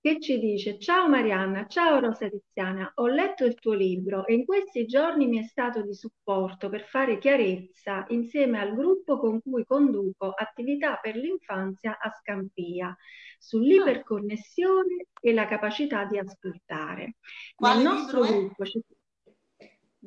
[0.00, 4.44] che ci dice Ciao Marianna, ciao Rosa Tiziana, ho letto il tuo libro e in
[4.44, 9.64] questi giorni mi è stato di supporto per fare chiarezza insieme al gruppo con cui
[9.66, 12.96] conduco attività per l'infanzia a Scampia
[13.38, 17.16] sull'iperconnessione e la capacità di ascoltare.
[17.54, 18.80] Quale Nel nostro gruppo c'è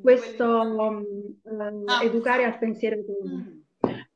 [0.01, 3.43] questo um, ah, Educare al pensiero comune.
[3.43, 3.57] Mm.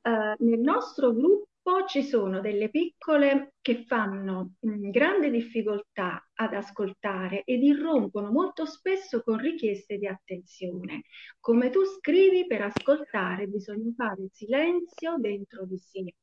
[0.04, 7.44] Uh, nel nostro gruppo poi ci sono delle piccole che fanno grande difficoltà ad ascoltare
[7.46, 11.04] ed irrompono molto spesso con richieste di attenzione.
[11.40, 16.16] Come tu scrivi, per ascoltare bisogna fare silenzio dentro di sé.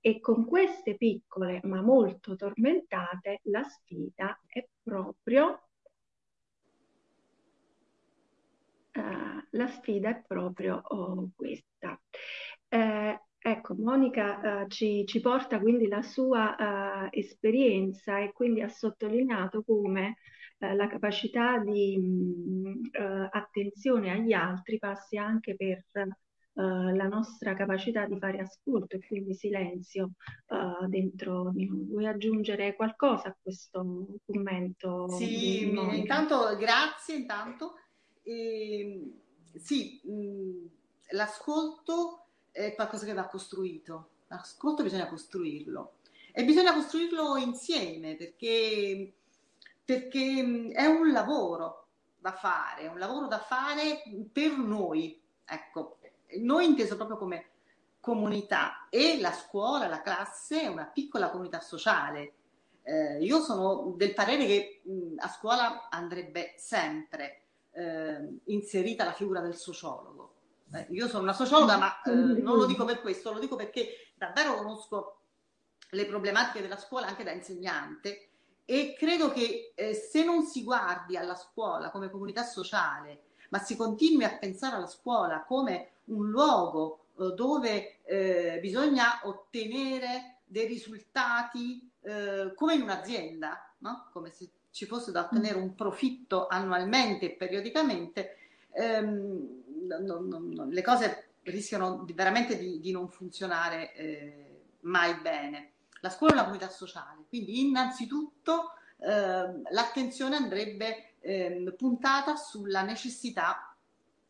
[0.00, 5.60] E con queste piccole ma molto tormentate la sfida è proprio
[8.96, 12.00] Uh, la sfida è proprio oh, questa.
[12.68, 18.68] Eh, Ecco, Monica eh, ci, ci, porta quindi la sua eh, esperienza e quindi ha
[18.68, 20.16] sottolineato come
[20.58, 26.10] eh, la capacità di mh, mm, eh, attenzione agli altri passi anche per eh,
[26.54, 30.14] la nostra capacità di fare ascolto e quindi silenzio
[30.48, 31.84] eh, dentro di noi.
[31.84, 35.08] Vuoi aggiungere qualcosa a questo commento?
[35.10, 37.74] Sì, intanto grazie intanto.
[38.24, 39.20] E, ehm,
[39.54, 40.66] sì, mh, mm,
[41.10, 42.25] l'ascolto
[42.56, 44.10] è qualcosa che va costruito.
[44.28, 45.96] L'ascolto bisogna costruirlo
[46.32, 49.12] e bisogna costruirlo insieme perché,
[49.84, 51.86] perché è un lavoro
[52.18, 55.20] da fare, è un lavoro da fare per noi.
[55.44, 55.98] Ecco,
[56.40, 57.50] noi inteso proprio come
[58.00, 62.32] comunità e la scuola, la classe è una piccola comunità sociale.
[62.82, 67.42] Eh, io sono del parere che mh, a scuola andrebbe sempre
[67.72, 70.35] eh, inserita la figura del sociologo
[70.90, 74.54] io sono una sociologa, ma eh, non lo dico per questo, lo dico perché davvero
[74.56, 75.20] conosco
[75.90, 78.28] le problematiche della scuola anche da insegnante
[78.64, 83.76] e credo che eh, se non si guardi alla scuola come comunità sociale, ma si
[83.76, 91.88] continui a pensare alla scuola come un luogo eh, dove eh, bisogna ottenere dei risultati
[92.02, 94.08] eh, come in un'azienda, no?
[94.12, 98.36] come se ci fosse da ottenere un profitto annualmente e periodicamente,
[98.72, 99.62] ehm,
[99.98, 105.72] non, non, le cose rischiano di, veramente di, di, non funzionare eh, mai bene.
[106.00, 113.74] La scuola è una comunità sociale, quindi innanzitutto eh, l'attenzione andrebbe eh, puntata sulla necessità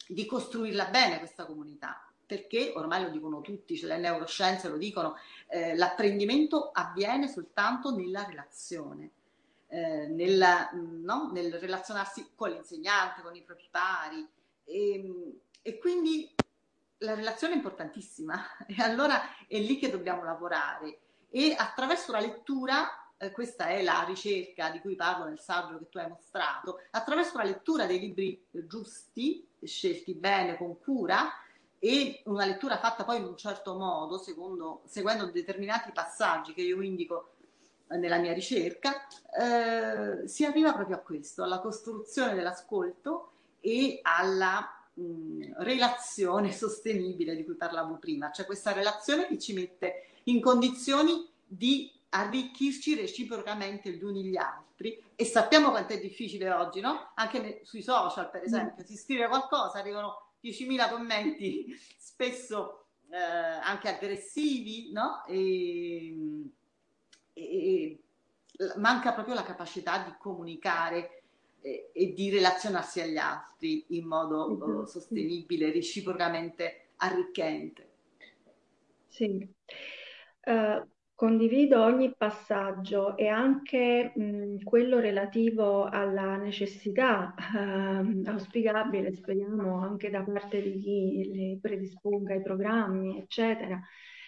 [0.06, 5.16] di costruirla bene questa comunità, perché ormai lo dicono tutti, cioè le neuroscienze lo dicono,
[5.48, 9.10] eh, l'apprendimento avviene soltanto nella relazione.
[9.68, 10.40] Eh, nel,
[11.02, 11.30] no?
[11.32, 14.26] nel relazionarsi con l'insegnante, con i propri pari,
[14.64, 15.32] e, ehm,
[15.66, 16.32] e quindi
[16.98, 21.00] la relazione è importantissima e allora è lì che dobbiamo lavorare.
[21.28, 25.88] E attraverso la lettura, eh, questa è la ricerca di cui parlo nel saggio che
[25.88, 31.32] tu hai mostrato, attraverso la lettura dei libri giusti, scelti bene, con cura,
[31.80, 36.80] e una lettura fatta poi in un certo modo, secondo, seguendo determinati passaggi che io
[36.80, 37.32] indico
[37.88, 39.04] eh, nella mia ricerca,
[39.36, 44.75] eh, si arriva proprio a questo, alla costruzione dell'ascolto e alla
[45.58, 51.92] relazione sostenibile di cui parlavo prima, cioè questa relazione che ci mette in condizioni di
[52.10, 57.12] arricchirci reciprocamente gli uni gli altri e sappiamo quanto è difficile oggi, no?
[57.14, 63.88] Anche ne, sui social, per esempio, si scrive qualcosa, arrivano 10.000 commenti, spesso eh, anche
[63.88, 65.24] aggressivi, no?
[65.26, 66.50] E,
[67.32, 68.00] e,
[68.76, 71.24] manca proprio la capacità di comunicare
[71.66, 77.88] e, e di relazionarsi agli altri in modo uh, sostenibile, reciprocamente arricchente.
[79.08, 79.48] Sì.
[80.44, 90.10] Uh, Condivido ogni passaggio e anche mh, quello relativo alla necessità eh, auspicabile, speriamo anche
[90.10, 93.80] da parte di chi le predisponga i programmi, eccetera,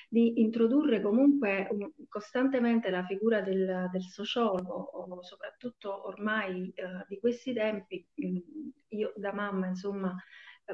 [0.09, 7.53] di introdurre comunque un, costantemente la figura del, del sociologo, soprattutto ormai eh, di questi
[7.53, 8.07] tempi.
[8.89, 10.17] Io da mamma, insomma,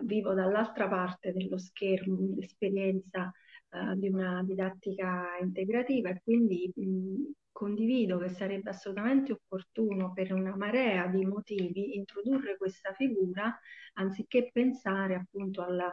[0.03, 3.33] vivo dall'altra parte dello schermo, l'esperienza
[3.71, 10.57] eh, di una didattica integrativa e quindi mh, condivido che sarebbe assolutamente opportuno per una
[10.57, 13.57] marea di motivi introdurre questa figura
[13.95, 15.93] anziché pensare appunto alla,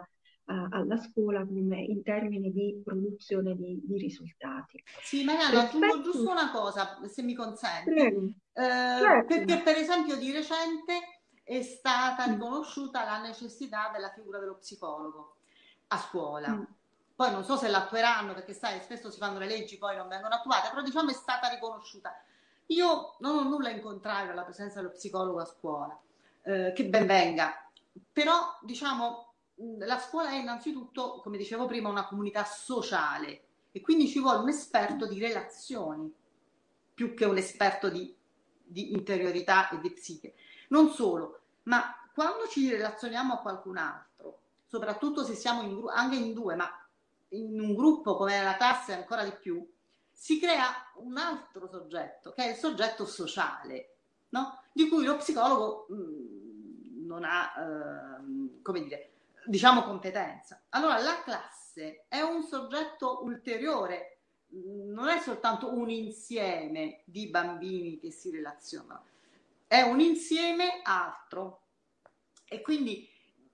[0.70, 4.84] alla scuola come in termini di produzione di, di risultati.
[5.02, 5.86] Sì, Mariana, Rispetto...
[5.86, 7.92] aggiungo giusto una cosa, se mi consenti.
[7.92, 9.34] Eh, certo.
[9.34, 12.32] Perché per esempio di recente è stata mm.
[12.34, 15.36] riconosciuta la necessità della figura dello psicologo
[15.88, 16.50] a scuola.
[16.50, 16.64] Mm
[17.22, 20.34] poi non so se l'attueranno perché sai, spesso si fanno le leggi poi non vengono
[20.34, 22.20] attuate, però diciamo è stata riconosciuta.
[22.68, 26.00] Io non ho nulla in contrario alla presenza dello psicologo a scuola,
[26.42, 27.70] eh, che ben venga,
[28.12, 29.31] però diciamo
[29.80, 34.50] la scuola è innanzitutto, come dicevo prima, una comunità sociale e quindi ci vuole un
[34.50, 36.12] esperto di relazioni
[36.94, 38.14] più che un esperto di,
[38.64, 40.36] di interiorità e di psiche.
[40.70, 46.34] Non solo, ma quando ci relazioniamo a qualcun altro, soprattutto se siamo in, anche in
[46.34, 46.70] due, ma
[47.30, 49.66] in un gruppo come la classe ancora di più,
[50.12, 53.96] si crea un altro soggetto, che è il soggetto sociale,
[54.30, 54.64] no?
[54.72, 59.11] di cui lo psicologo mh, non ha, eh, come dire,
[59.46, 60.64] diciamo competenza.
[60.70, 64.20] Allora la classe è un soggetto ulteriore,
[64.54, 69.06] mm, non è soltanto un insieme di bambini che si relazionano,
[69.68, 71.60] è un insieme altro.
[72.48, 73.08] E quindi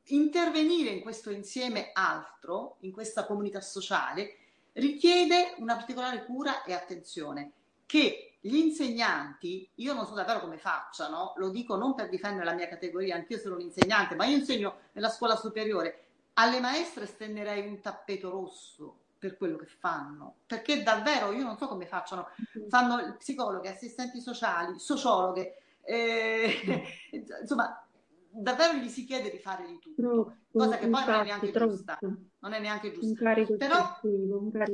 [0.06, 4.38] intervenire in questo insieme altro, in questa comunità sociale,
[4.73, 7.52] richiede una particolare cura e attenzione
[7.86, 12.53] che gli insegnanti, io non so davvero come facciano, lo dico non per difendere la
[12.53, 17.67] mia categoria, anch'io sono un insegnante, ma io insegno nella scuola superiore, alle maestre stenderei
[17.67, 22.29] un tappeto rosso per quello che fanno, perché davvero io non so come facciano,
[22.69, 27.03] fanno psicologhe, assistenti sociali, sociologhe, eh,
[27.41, 27.87] insomma
[28.38, 31.26] davvero gli si chiede di fare di tutto, troppo, cosa che poi infatti, non è
[31.26, 31.71] neanche troppo.
[31.71, 32.00] giusta.
[32.02, 33.34] Non è neanche giusta.
[33.58, 34.00] Però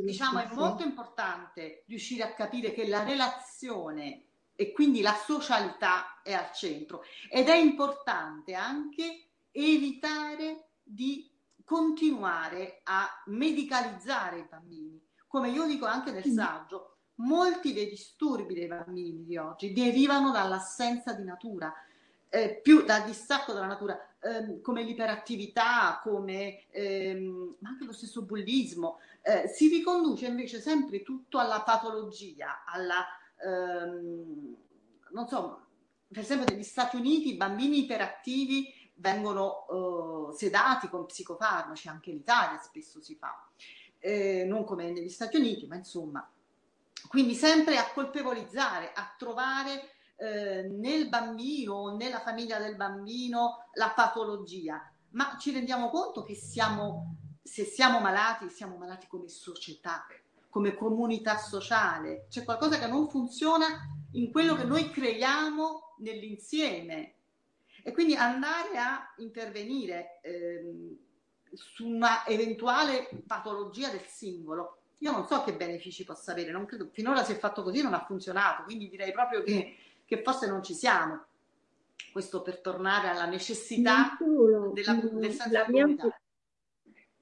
[0.02, 6.34] diciamo è molto importante riuscire a capire che la relazione e quindi la socialità è
[6.34, 11.32] al centro ed è importante anche evitare di
[11.64, 15.02] continuare a medicalizzare i bambini.
[15.28, 21.14] Come io dico anche nel saggio, molti dei disturbi dei bambini di oggi derivano dall'assenza
[21.14, 21.74] di natura
[22.34, 28.98] eh, più dal distacco dalla natura, ehm, come l'iperattività, come ehm, anche lo stesso bullismo,
[29.22, 33.06] eh, si riconduce invece sempre tutto alla patologia, alla,
[33.38, 34.56] ehm,
[35.12, 35.66] non so,
[36.08, 42.16] per esempio negli Stati Uniti i bambini iperattivi vengono eh, sedati con psicofarmaci, anche in
[42.18, 43.48] Italia spesso si fa,
[44.00, 46.28] eh, non come negli Stati Uniti, ma insomma,
[47.08, 53.90] quindi sempre a colpevolizzare, a trovare eh, nel bambino o nella famiglia del bambino la
[53.90, 60.06] patologia, ma ci rendiamo conto che siamo, se siamo malati, siamo malati come società,
[60.50, 62.28] come comunità sociale.
[62.30, 63.66] C'è qualcosa che non funziona
[64.14, 67.16] in quello che noi creiamo nell'insieme.
[67.84, 70.98] E quindi andare a intervenire ehm,
[71.54, 77.24] su una eventuale patologia del singolo, io non so che benefici possa avere, credo, finora
[77.24, 79.76] si è fatto così, non ha funzionato, quindi direi proprio che
[80.16, 81.26] che forse non ci siamo.
[82.12, 86.22] Questo per tornare alla necessità solo, della, del senso di comunità.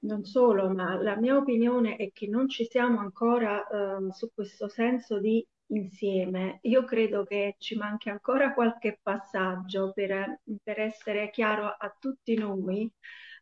[0.00, 4.68] Non solo, ma la mia opinione è che non ci siamo ancora uh, su questo
[4.68, 6.58] senso di insieme.
[6.62, 12.90] Io credo che ci manchi ancora qualche passaggio per, per essere chiaro a tutti noi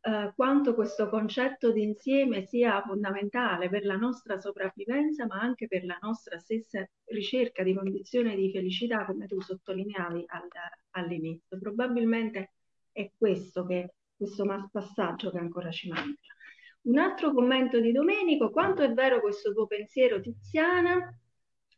[0.03, 5.85] eh, quanto questo concetto di insieme sia fondamentale per la nostra sopravvivenza, ma anche per
[5.85, 10.49] la nostra stessa ricerca di condizioni di felicità, come tu sottolineavi al,
[10.93, 11.59] all'inizio.
[11.59, 12.53] Probabilmente
[12.93, 16.35] è questo, che, questo passaggio che ancora ci manca.
[16.83, 21.15] Un altro commento di Domenico, quanto è vero questo tuo pensiero Tiziana?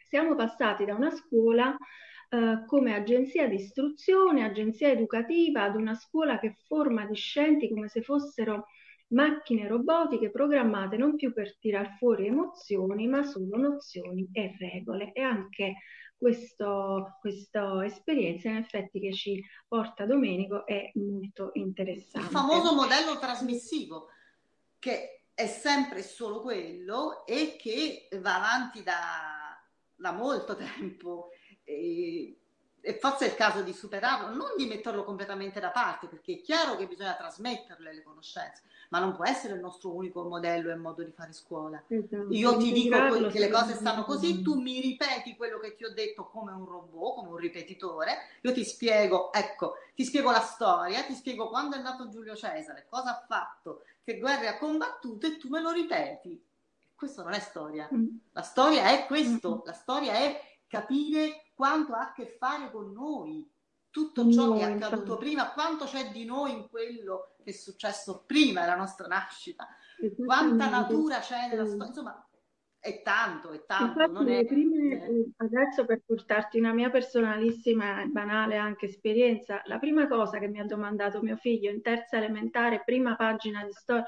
[0.07, 1.77] Siamo passati da una scuola
[2.35, 8.01] eh, come agenzia di istruzione, agenzia educativa, ad una scuola che forma discenti come se
[8.01, 8.68] fossero
[9.09, 15.12] macchine robotiche programmate non più per tirar fuori emozioni, ma solo nozioni e regole.
[15.12, 15.74] E anche
[16.16, 22.28] questo, questa esperienza in effetti che ci porta Domenico è molto interessante.
[22.28, 24.07] Il famoso modello trasmissivo
[24.78, 29.62] che è sempre solo quello e che va avanti da,
[29.95, 31.28] da molto tempo.
[31.65, 32.37] E
[32.85, 36.41] e forse è il caso di superarlo, non di metterlo completamente da parte, perché è
[36.41, 40.75] chiaro che bisogna trasmetterle le conoscenze, ma non può essere il nostro unico modello e
[40.75, 41.81] modo di fare scuola.
[41.87, 42.27] Esatto.
[42.31, 45.93] Io ti dico che le cose stanno così, tu mi ripeti quello che ti ho
[45.95, 51.05] detto come un robot, come un ripetitore, io ti spiego, ecco, ti spiego la storia,
[51.05, 55.37] ti spiego quando è nato Giulio Cesare, cosa ha fatto, che guerre ha combattuto e
[55.37, 56.45] tu me lo ripeti.
[56.97, 57.89] Questo non è storia.
[57.93, 58.07] Mm.
[58.33, 63.47] La storia è questo, la storia è capire quanto ha a che fare con noi,
[63.91, 67.53] tutto ciò no, che è accaduto prima, quanto c'è di noi in quello che è
[67.53, 69.68] successo prima della nostra nascita,
[70.25, 72.27] quanta natura c'è nella storia, insomma
[72.79, 74.01] è tanto, è tanto.
[74.01, 75.31] Infatti, è, prime, eh.
[75.37, 80.59] adesso per portarti una mia personalissima e banale anche esperienza, la prima cosa che mi
[80.59, 84.07] ha domandato mio figlio in terza elementare, prima pagina di storia,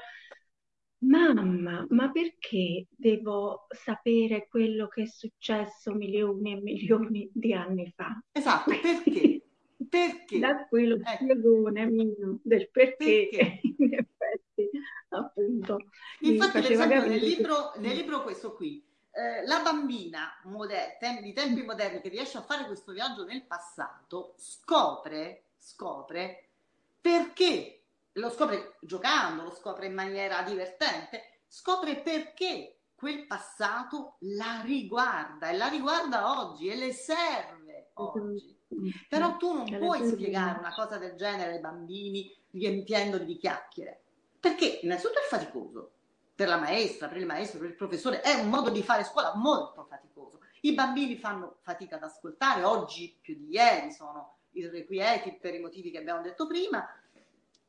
[1.07, 8.21] Mamma, ma perché devo sapere quello che è successo milioni e milioni di anni fa?
[8.31, 9.39] Esatto, perché?
[9.87, 10.39] Perché?
[10.39, 11.09] Da qui lo ecco.
[11.09, 13.59] spiegone mio del perché, perché?
[13.77, 14.69] in effetti,
[15.09, 15.77] appunto.
[16.21, 21.33] Infatti, per esempio, nel libro, nel libro questo qui, eh, la bambina moder- tem- di
[21.33, 26.49] tempi moderni che riesce a fare questo viaggio nel passato scopre, scopre
[26.99, 27.84] perché
[28.17, 35.57] lo scopre giocando, lo scopre in maniera divertente, scopre perché quel passato la riguarda e
[35.57, 38.57] la riguarda oggi e le serve oggi.
[39.07, 44.01] Però tu non puoi spiegare una cosa del genere ai bambini riempiendoli di chiacchiere,
[44.39, 45.91] perché innanzitutto è faticoso
[46.33, 49.35] per la maestra, per il maestro, per il professore, è un modo di fare scuola
[49.35, 50.39] molto faticoso.
[50.61, 55.91] I bambini fanno fatica ad ascoltare, oggi più di ieri sono irrequieti per i motivi
[55.91, 56.85] che abbiamo detto prima,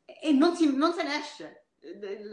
[0.07, 1.65] e non, si, non se ne esce.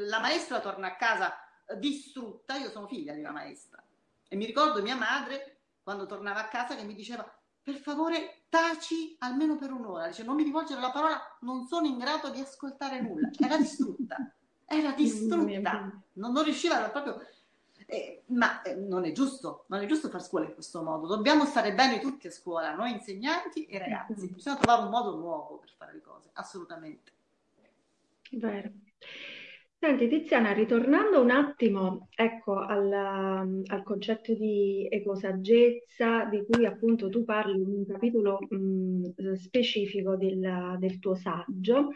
[0.08, 1.34] La maestra torna a casa
[1.78, 3.84] distrutta, io sono figlia di una maestra.
[4.30, 7.30] E mi ricordo mia madre quando tornava a casa che mi diceva
[7.62, 11.98] per favore taci almeno per un'ora, dice non mi rivolgere la parola, non sono in
[11.98, 14.34] grado di ascoltare nulla, era distrutta,
[14.66, 15.72] era distrutta,
[16.14, 17.26] non, non riusciva proprio...
[17.86, 21.46] Eh, ma eh, non è giusto, non è giusto fare scuola in questo modo, dobbiamo
[21.46, 25.70] stare bene tutti a scuola, noi insegnanti e ragazzi, bisogna trovare un modo nuovo per
[25.78, 27.12] fare le cose, assolutamente.
[28.36, 28.72] Vero.
[29.78, 32.90] Senti Tiziana, ritornando un attimo ecco, al,
[33.66, 40.78] al concetto di ecosaggezza di cui appunto tu parli in un capitolo mh, specifico del,
[40.80, 41.90] del, tuo saggio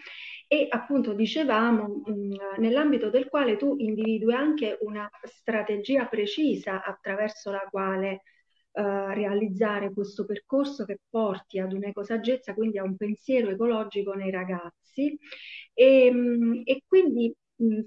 [0.48, 7.66] e appunto dicevamo mh, nell'ambito del quale tu individui anche una strategia precisa attraverso la
[7.72, 8.24] quale
[8.78, 15.18] Uh, realizzare questo percorso che porti ad un'ecosaggezza, quindi a un pensiero ecologico nei ragazzi
[15.74, 17.34] e, ehm, e quindi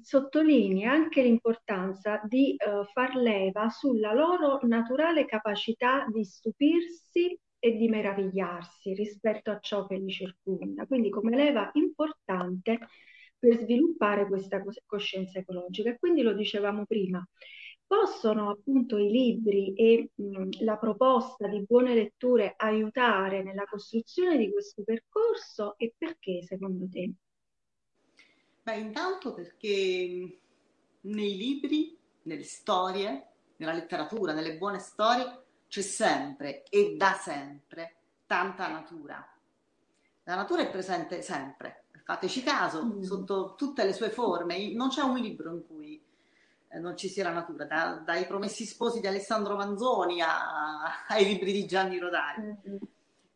[0.02, 7.88] sottolinea anche l'importanza di uh, far leva sulla loro naturale capacità di stupirsi e di
[7.88, 12.78] meravigliarsi rispetto a ciò che li circonda, quindi come leva importante
[13.38, 15.90] per sviluppare questa coscienza ecologica.
[15.90, 17.24] E quindi lo dicevamo prima,
[17.90, 24.52] possono appunto i libri e mh, la proposta di buone letture aiutare nella costruzione di
[24.52, 27.10] questo percorso e perché secondo te?
[28.62, 30.38] Beh, intanto perché
[31.00, 33.26] nei libri, nelle storie,
[33.56, 39.36] nella letteratura, nelle buone storie, c'è sempre e da sempre tanta natura.
[40.22, 43.00] La natura è presente sempre, fateci caso, mm.
[43.00, 44.72] sotto tutte le sue forme.
[44.74, 45.99] Non c'è un libro in cui
[46.78, 51.52] non ci sia la natura, da, dai Promessi Sposi di Alessandro Manzoni a, ai libri
[51.52, 52.42] di Gianni Rodari.
[52.42, 52.76] Mm-hmm.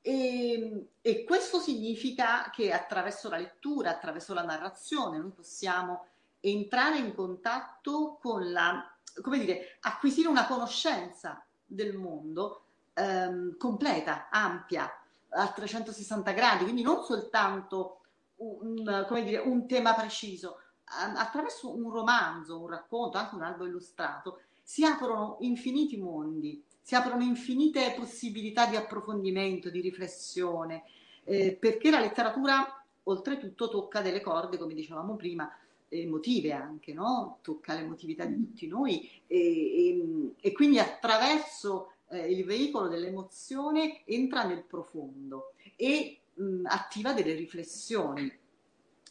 [0.01, 6.07] E, e, questo significa che attraverso la lettura, attraverso la narrazione, noi possiamo
[6.41, 14.91] entrare in contatto con la, come dire, acquisire una conoscenza del mondo ehm, completa, ampia,
[15.31, 18.01] a 360 gradi, quindi non soltanto
[18.37, 20.61] un, dire, un tema preciso.
[20.85, 27.23] Attraverso un romanzo, un racconto, anche un albo illustrato, si aprono infiniti mondi si aprono
[27.23, 30.83] infinite possibilità di approfondimento, di riflessione,
[31.25, 35.51] eh, perché la letteratura oltretutto tocca delle corde, come dicevamo prima,
[35.89, 37.39] emotive anche, no?
[37.41, 44.45] tocca l'emotività di tutti noi e, e, e quindi attraverso eh, il veicolo dell'emozione entra
[44.45, 48.31] nel profondo e mh, attiva delle riflessioni,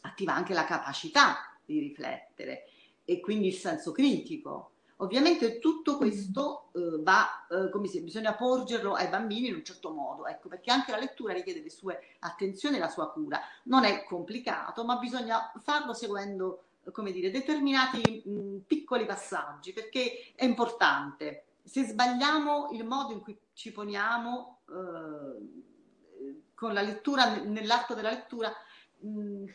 [0.01, 2.67] attiva anche la capacità di riflettere
[3.05, 8.93] e quindi il senso critico Ovviamente tutto questo eh, va, eh, come si bisogna porgerlo
[8.93, 12.77] ai bambini in un certo modo, ecco, perché anche la lettura richiede le sue attenzioni
[12.77, 13.39] e la sua cura.
[13.63, 20.45] Non è complicato, ma bisogna farlo seguendo, come dire, determinati mh, piccoli passaggi, perché è
[20.45, 21.45] importante.
[21.63, 28.53] Se sbagliamo il modo in cui ci poniamo eh, con la lettura, nell'atto della lettura,
[28.99, 29.45] mh,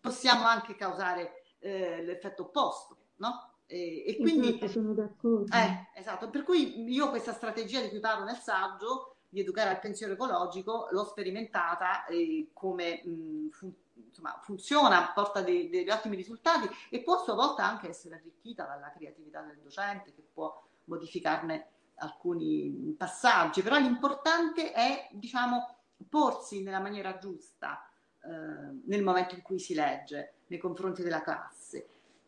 [0.00, 3.54] possiamo anche causare eh, l'effetto opposto, no?
[3.66, 5.52] E, e quindi esatto, sono d'accordo.
[5.52, 9.80] Eh, esatto, per cui io questa strategia di cui parlo nel saggio di educare al
[9.80, 16.68] pensiero ecologico l'ho sperimentata e come mh, fun- insomma, funziona, porta dei, degli ottimi risultati
[16.88, 21.70] e può a sua volta anche essere arricchita dalla creatività del docente che può modificarne
[21.96, 25.76] alcuni passaggi, però l'importante è, diciamo,
[26.08, 27.90] porsi nella maniera giusta
[28.22, 31.55] eh, nel momento in cui si legge nei confronti della classe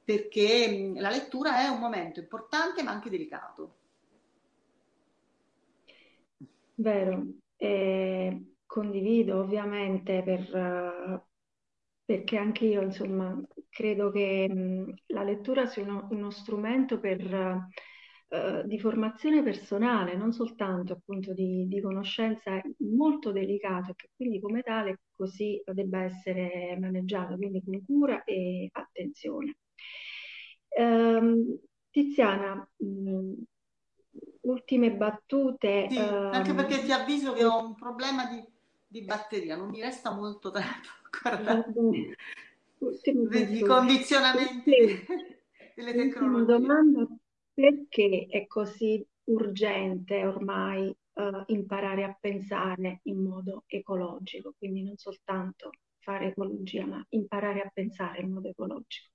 [0.09, 3.75] perché la lettura è un momento importante ma anche delicato.
[6.77, 11.27] Vero, eh, condivido ovviamente per,
[12.07, 13.39] perché anche io insomma
[13.69, 17.69] credo che mh, la lettura sia uno, uno strumento per,
[18.29, 24.41] uh, di formazione personale, non soltanto appunto di, di conoscenza molto delicato e che quindi
[24.41, 29.57] come tale così debba essere maneggiato, quindi con cura e attenzione.
[30.79, 31.59] Um,
[31.91, 33.33] Tiziana, mh, mm,
[34.43, 35.89] ultime battute.
[35.91, 38.45] Sì, um, anche perché ti avviso che ho un problema di,
[38.87, 40.89] di batteria, non mi resta molto tempo.
[41.23, 41.65] Guarda,
[42.79, 44.73] i condizionamenti
[45.75, 46.45] delle tecnologie.
[46.45, 47.07] domanda,
[47.59, 55.71] perché è così urgente ormai uh, imparare a pensare in modo ecologico, quindi non soltanto
[55.99, 59.09] fare ecologia, ma imparare a pensare in modo ecologico?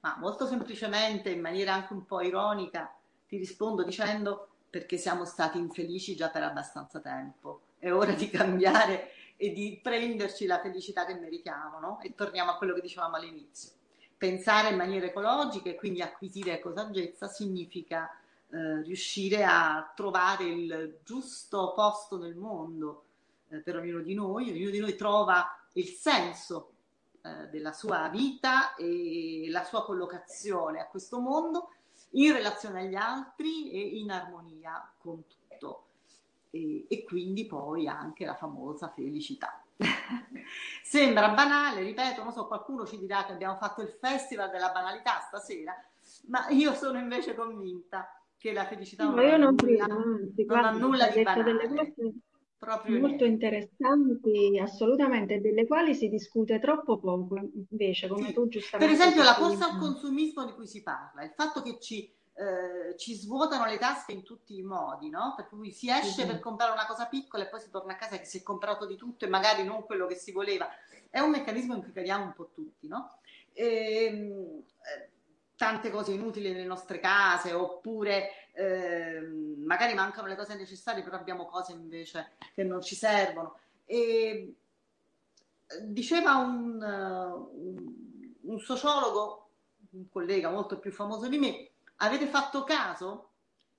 [0.00, 2.92] Ma molto semplicemente, in maniera anche un po' ironica,
[3.28, 7.60] ti rispondo dicendo perché siamo stati infelici già per abbastanza tempo.
[7.78, 12.00] È ora di cambiare e di prenderci la felicità che meritiamo, no?
[12.00, 13.81] E torniamo a quello che dicevamo all'inizio.
[14.22, 18.08] Pensare in maniera ecologica e quindi acquisire ecosaggezza significa
[18.50, 23.02] eh, riuscire a trovare il giusto posto nel mondo
[23.48, 24.48] eh, per ognuno di noi.
[24.48, 26.70] Ognuno di noi trova il senso
[27.20, 31.70] eh, della sua vita e la sua collocazione a questo mondo
[32.10, 35.86] in relazione agli altri e in armonia con tutto.
[36.50, 39.61] E, e quindi poi anche la famosa felicità.
[40.82, 45.20] Sembra banale, ripeto, non so, qualcuno ci dirà che abbiamo fatto il festival della banalità
[45.26, 45.74] stasera,
[46.26, 50.70] ma io sono invece convinta che la felicità no, non, ha nulla, non, non ha
[50.72, 51.44] nulla di banale.
[51.44, 52.14] Delle cose
[52.62, 53.46] Proprio molto niente.
[53.46, 57.36] interessanti, assolutamente, delle quali si discute troppo poco,
[57.68, 58.32] invece, come sì.
[58.34, 61.80] tu giustamente Per esempio, la corsa al consumismo di cui si parla, il fatto che
[61.80, 65.34] ci, eh, ci svuotano le tasche in tutti i modi, no?
[65.36, 66.26] Per cui si esce sì.
[66.26, 68.86] per comprare una cosa piccola e poi si torna a casa che si è comprato
[68.86, 70.68] di tutto e magari non quello che si voleva.
[71.10, 73.18] È un meccanismo in cui cadiamo un po' tutti, no?
[73.52, 75.10] E, ehm, eh,
[75.56, 79.20] tante cose inutili nelle nostre case, oppure eh,
[79.58, 83.58] magari mancano le cose necessarie, però abbiamo cose invece che non ci servono.
[83.84, 84.54] E
[85.82, 89.50] diceva un, un, un sociologo,
[89.90, 91.71] un collega molto più famoso di me,
[92.02, 93.30] avete fatto caso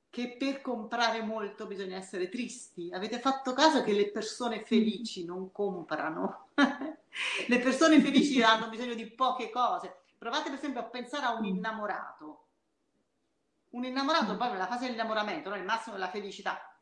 [0.10, 2.92] che per comprare molto bisogna essere tristi?
[2.94, 6.50] Avete fatto caso che le persone felici non comprano?
[7.48, 10.02] le persone felici hanno bisogno di poche cose.
[10.18, 12.44] Provate per esempio a pensare a un innamorato
[13.74, 14.38] un innamorato mm.
[14.38, 15.56] poi nella fase dell'innamoramento, no?
[15.56, 16.74] il massimo della felicità,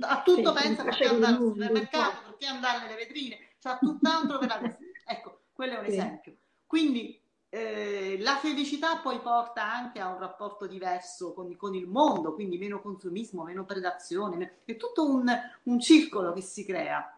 [0.00, 4.48] a tutto sì, pensa perché andare al supermercato, perché andare nelle vetrine, cioè tutt'altro per
[4.48, 4.60] la
[5.04, 5.90] Ecco, quello è un sì.
[5.90, 6.36] esempio.
[6.66, 7.20] Quindi
[7.54, 12.56] eh, la felicità poi porta anche a un rapporto diverso con, con, il mondo, quindi
[12.56, 15.30] meno consumismo, meno predazione, è tutto un,
[15.64, 17.14] un circolo che si crea.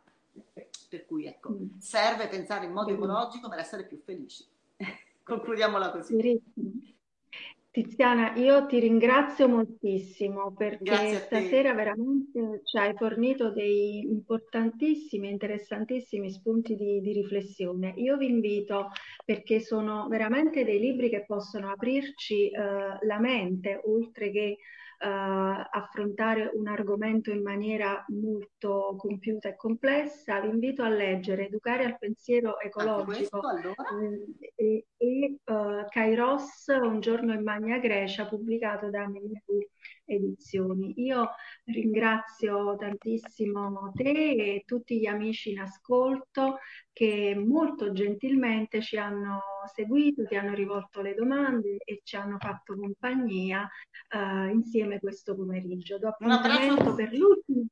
[0.89, 1.79] Per cui ecco, mm.
[1.79, 4.45] serve pensare in modo ecologico per essere più felici.
[5.23, 6.17] Concludiamola così.
[7.75, 16.77] Tiziana, io ti ringrazio moltissimo perché stasera veramente ci hai fornito dei importantissimi, interessantissimi spunti
[16.77, 17.93] di, di, riflessione.
[17.97, 18.91] Io vi invito
[19.25, 22.61] perché sono veramente dei libri che possono aprirci eh,
[23.05, 24.59] la mente, oltre che
[25.05, 31.99] affrontare un argomento in maniera molto compiuta e complessa, vi invito a leggere Educare al
[31.99, 33.75] pensiero ecologico questo, allora?
[34.01, 39.69] eh, e, e uh, Kairos, Un giorno in Magna Grecia, pubblicato da Mimeu
[40.05, 40.95] edizioni.
[41.03, 41.31] Io
[41.65, 46.59] ringrazio tantissimo te e tutti gli amici in ascolto
[46.93, 49.41] che molto gentilmente ci hanno
[49.73, 53.69] seguito, ti hanno rivolto le domande e ci hanno fatto compagnia
[54.15, 55.99] uh, insieme questo pomeriggio.
[55.99, 57.67] Do appuntamento per l'ultimo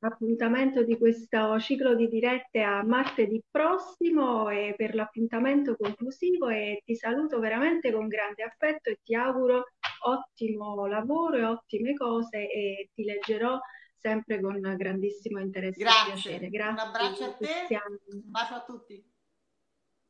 [0.00, 6.94] appuntamento di questo ciclo di dirette a martedì prossimo e per l'appuntamento conclusivo e ti
[6.94, 9.64] saluto veramente con grande affetto e ti auguro
[10.04, 13.58] ottimo lavoro e ottime cose e ti leggerò
[13.96, 16.02] sempre con grandissimo interesse Grazie.
[16.02, 16.48] e piacere.
[16.48, 16.72] Grazie.
[16.72, 17.66] Un abbraccio a te,
[18.12, 19.14] un bacio a tutti.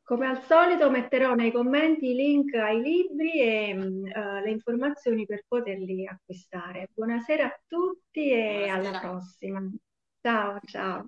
[0.07, 5.43] Come al solito metterò nei commenti i link ai libri e uh, le informazioni per
[5.45, 6.87] poterli acquistare.
[6.93, 8.73] Buonasera a tutti e Buonasera.
[8.73, 9.69] alla prossima.
[10.21, 11.05] Ciao, ciao.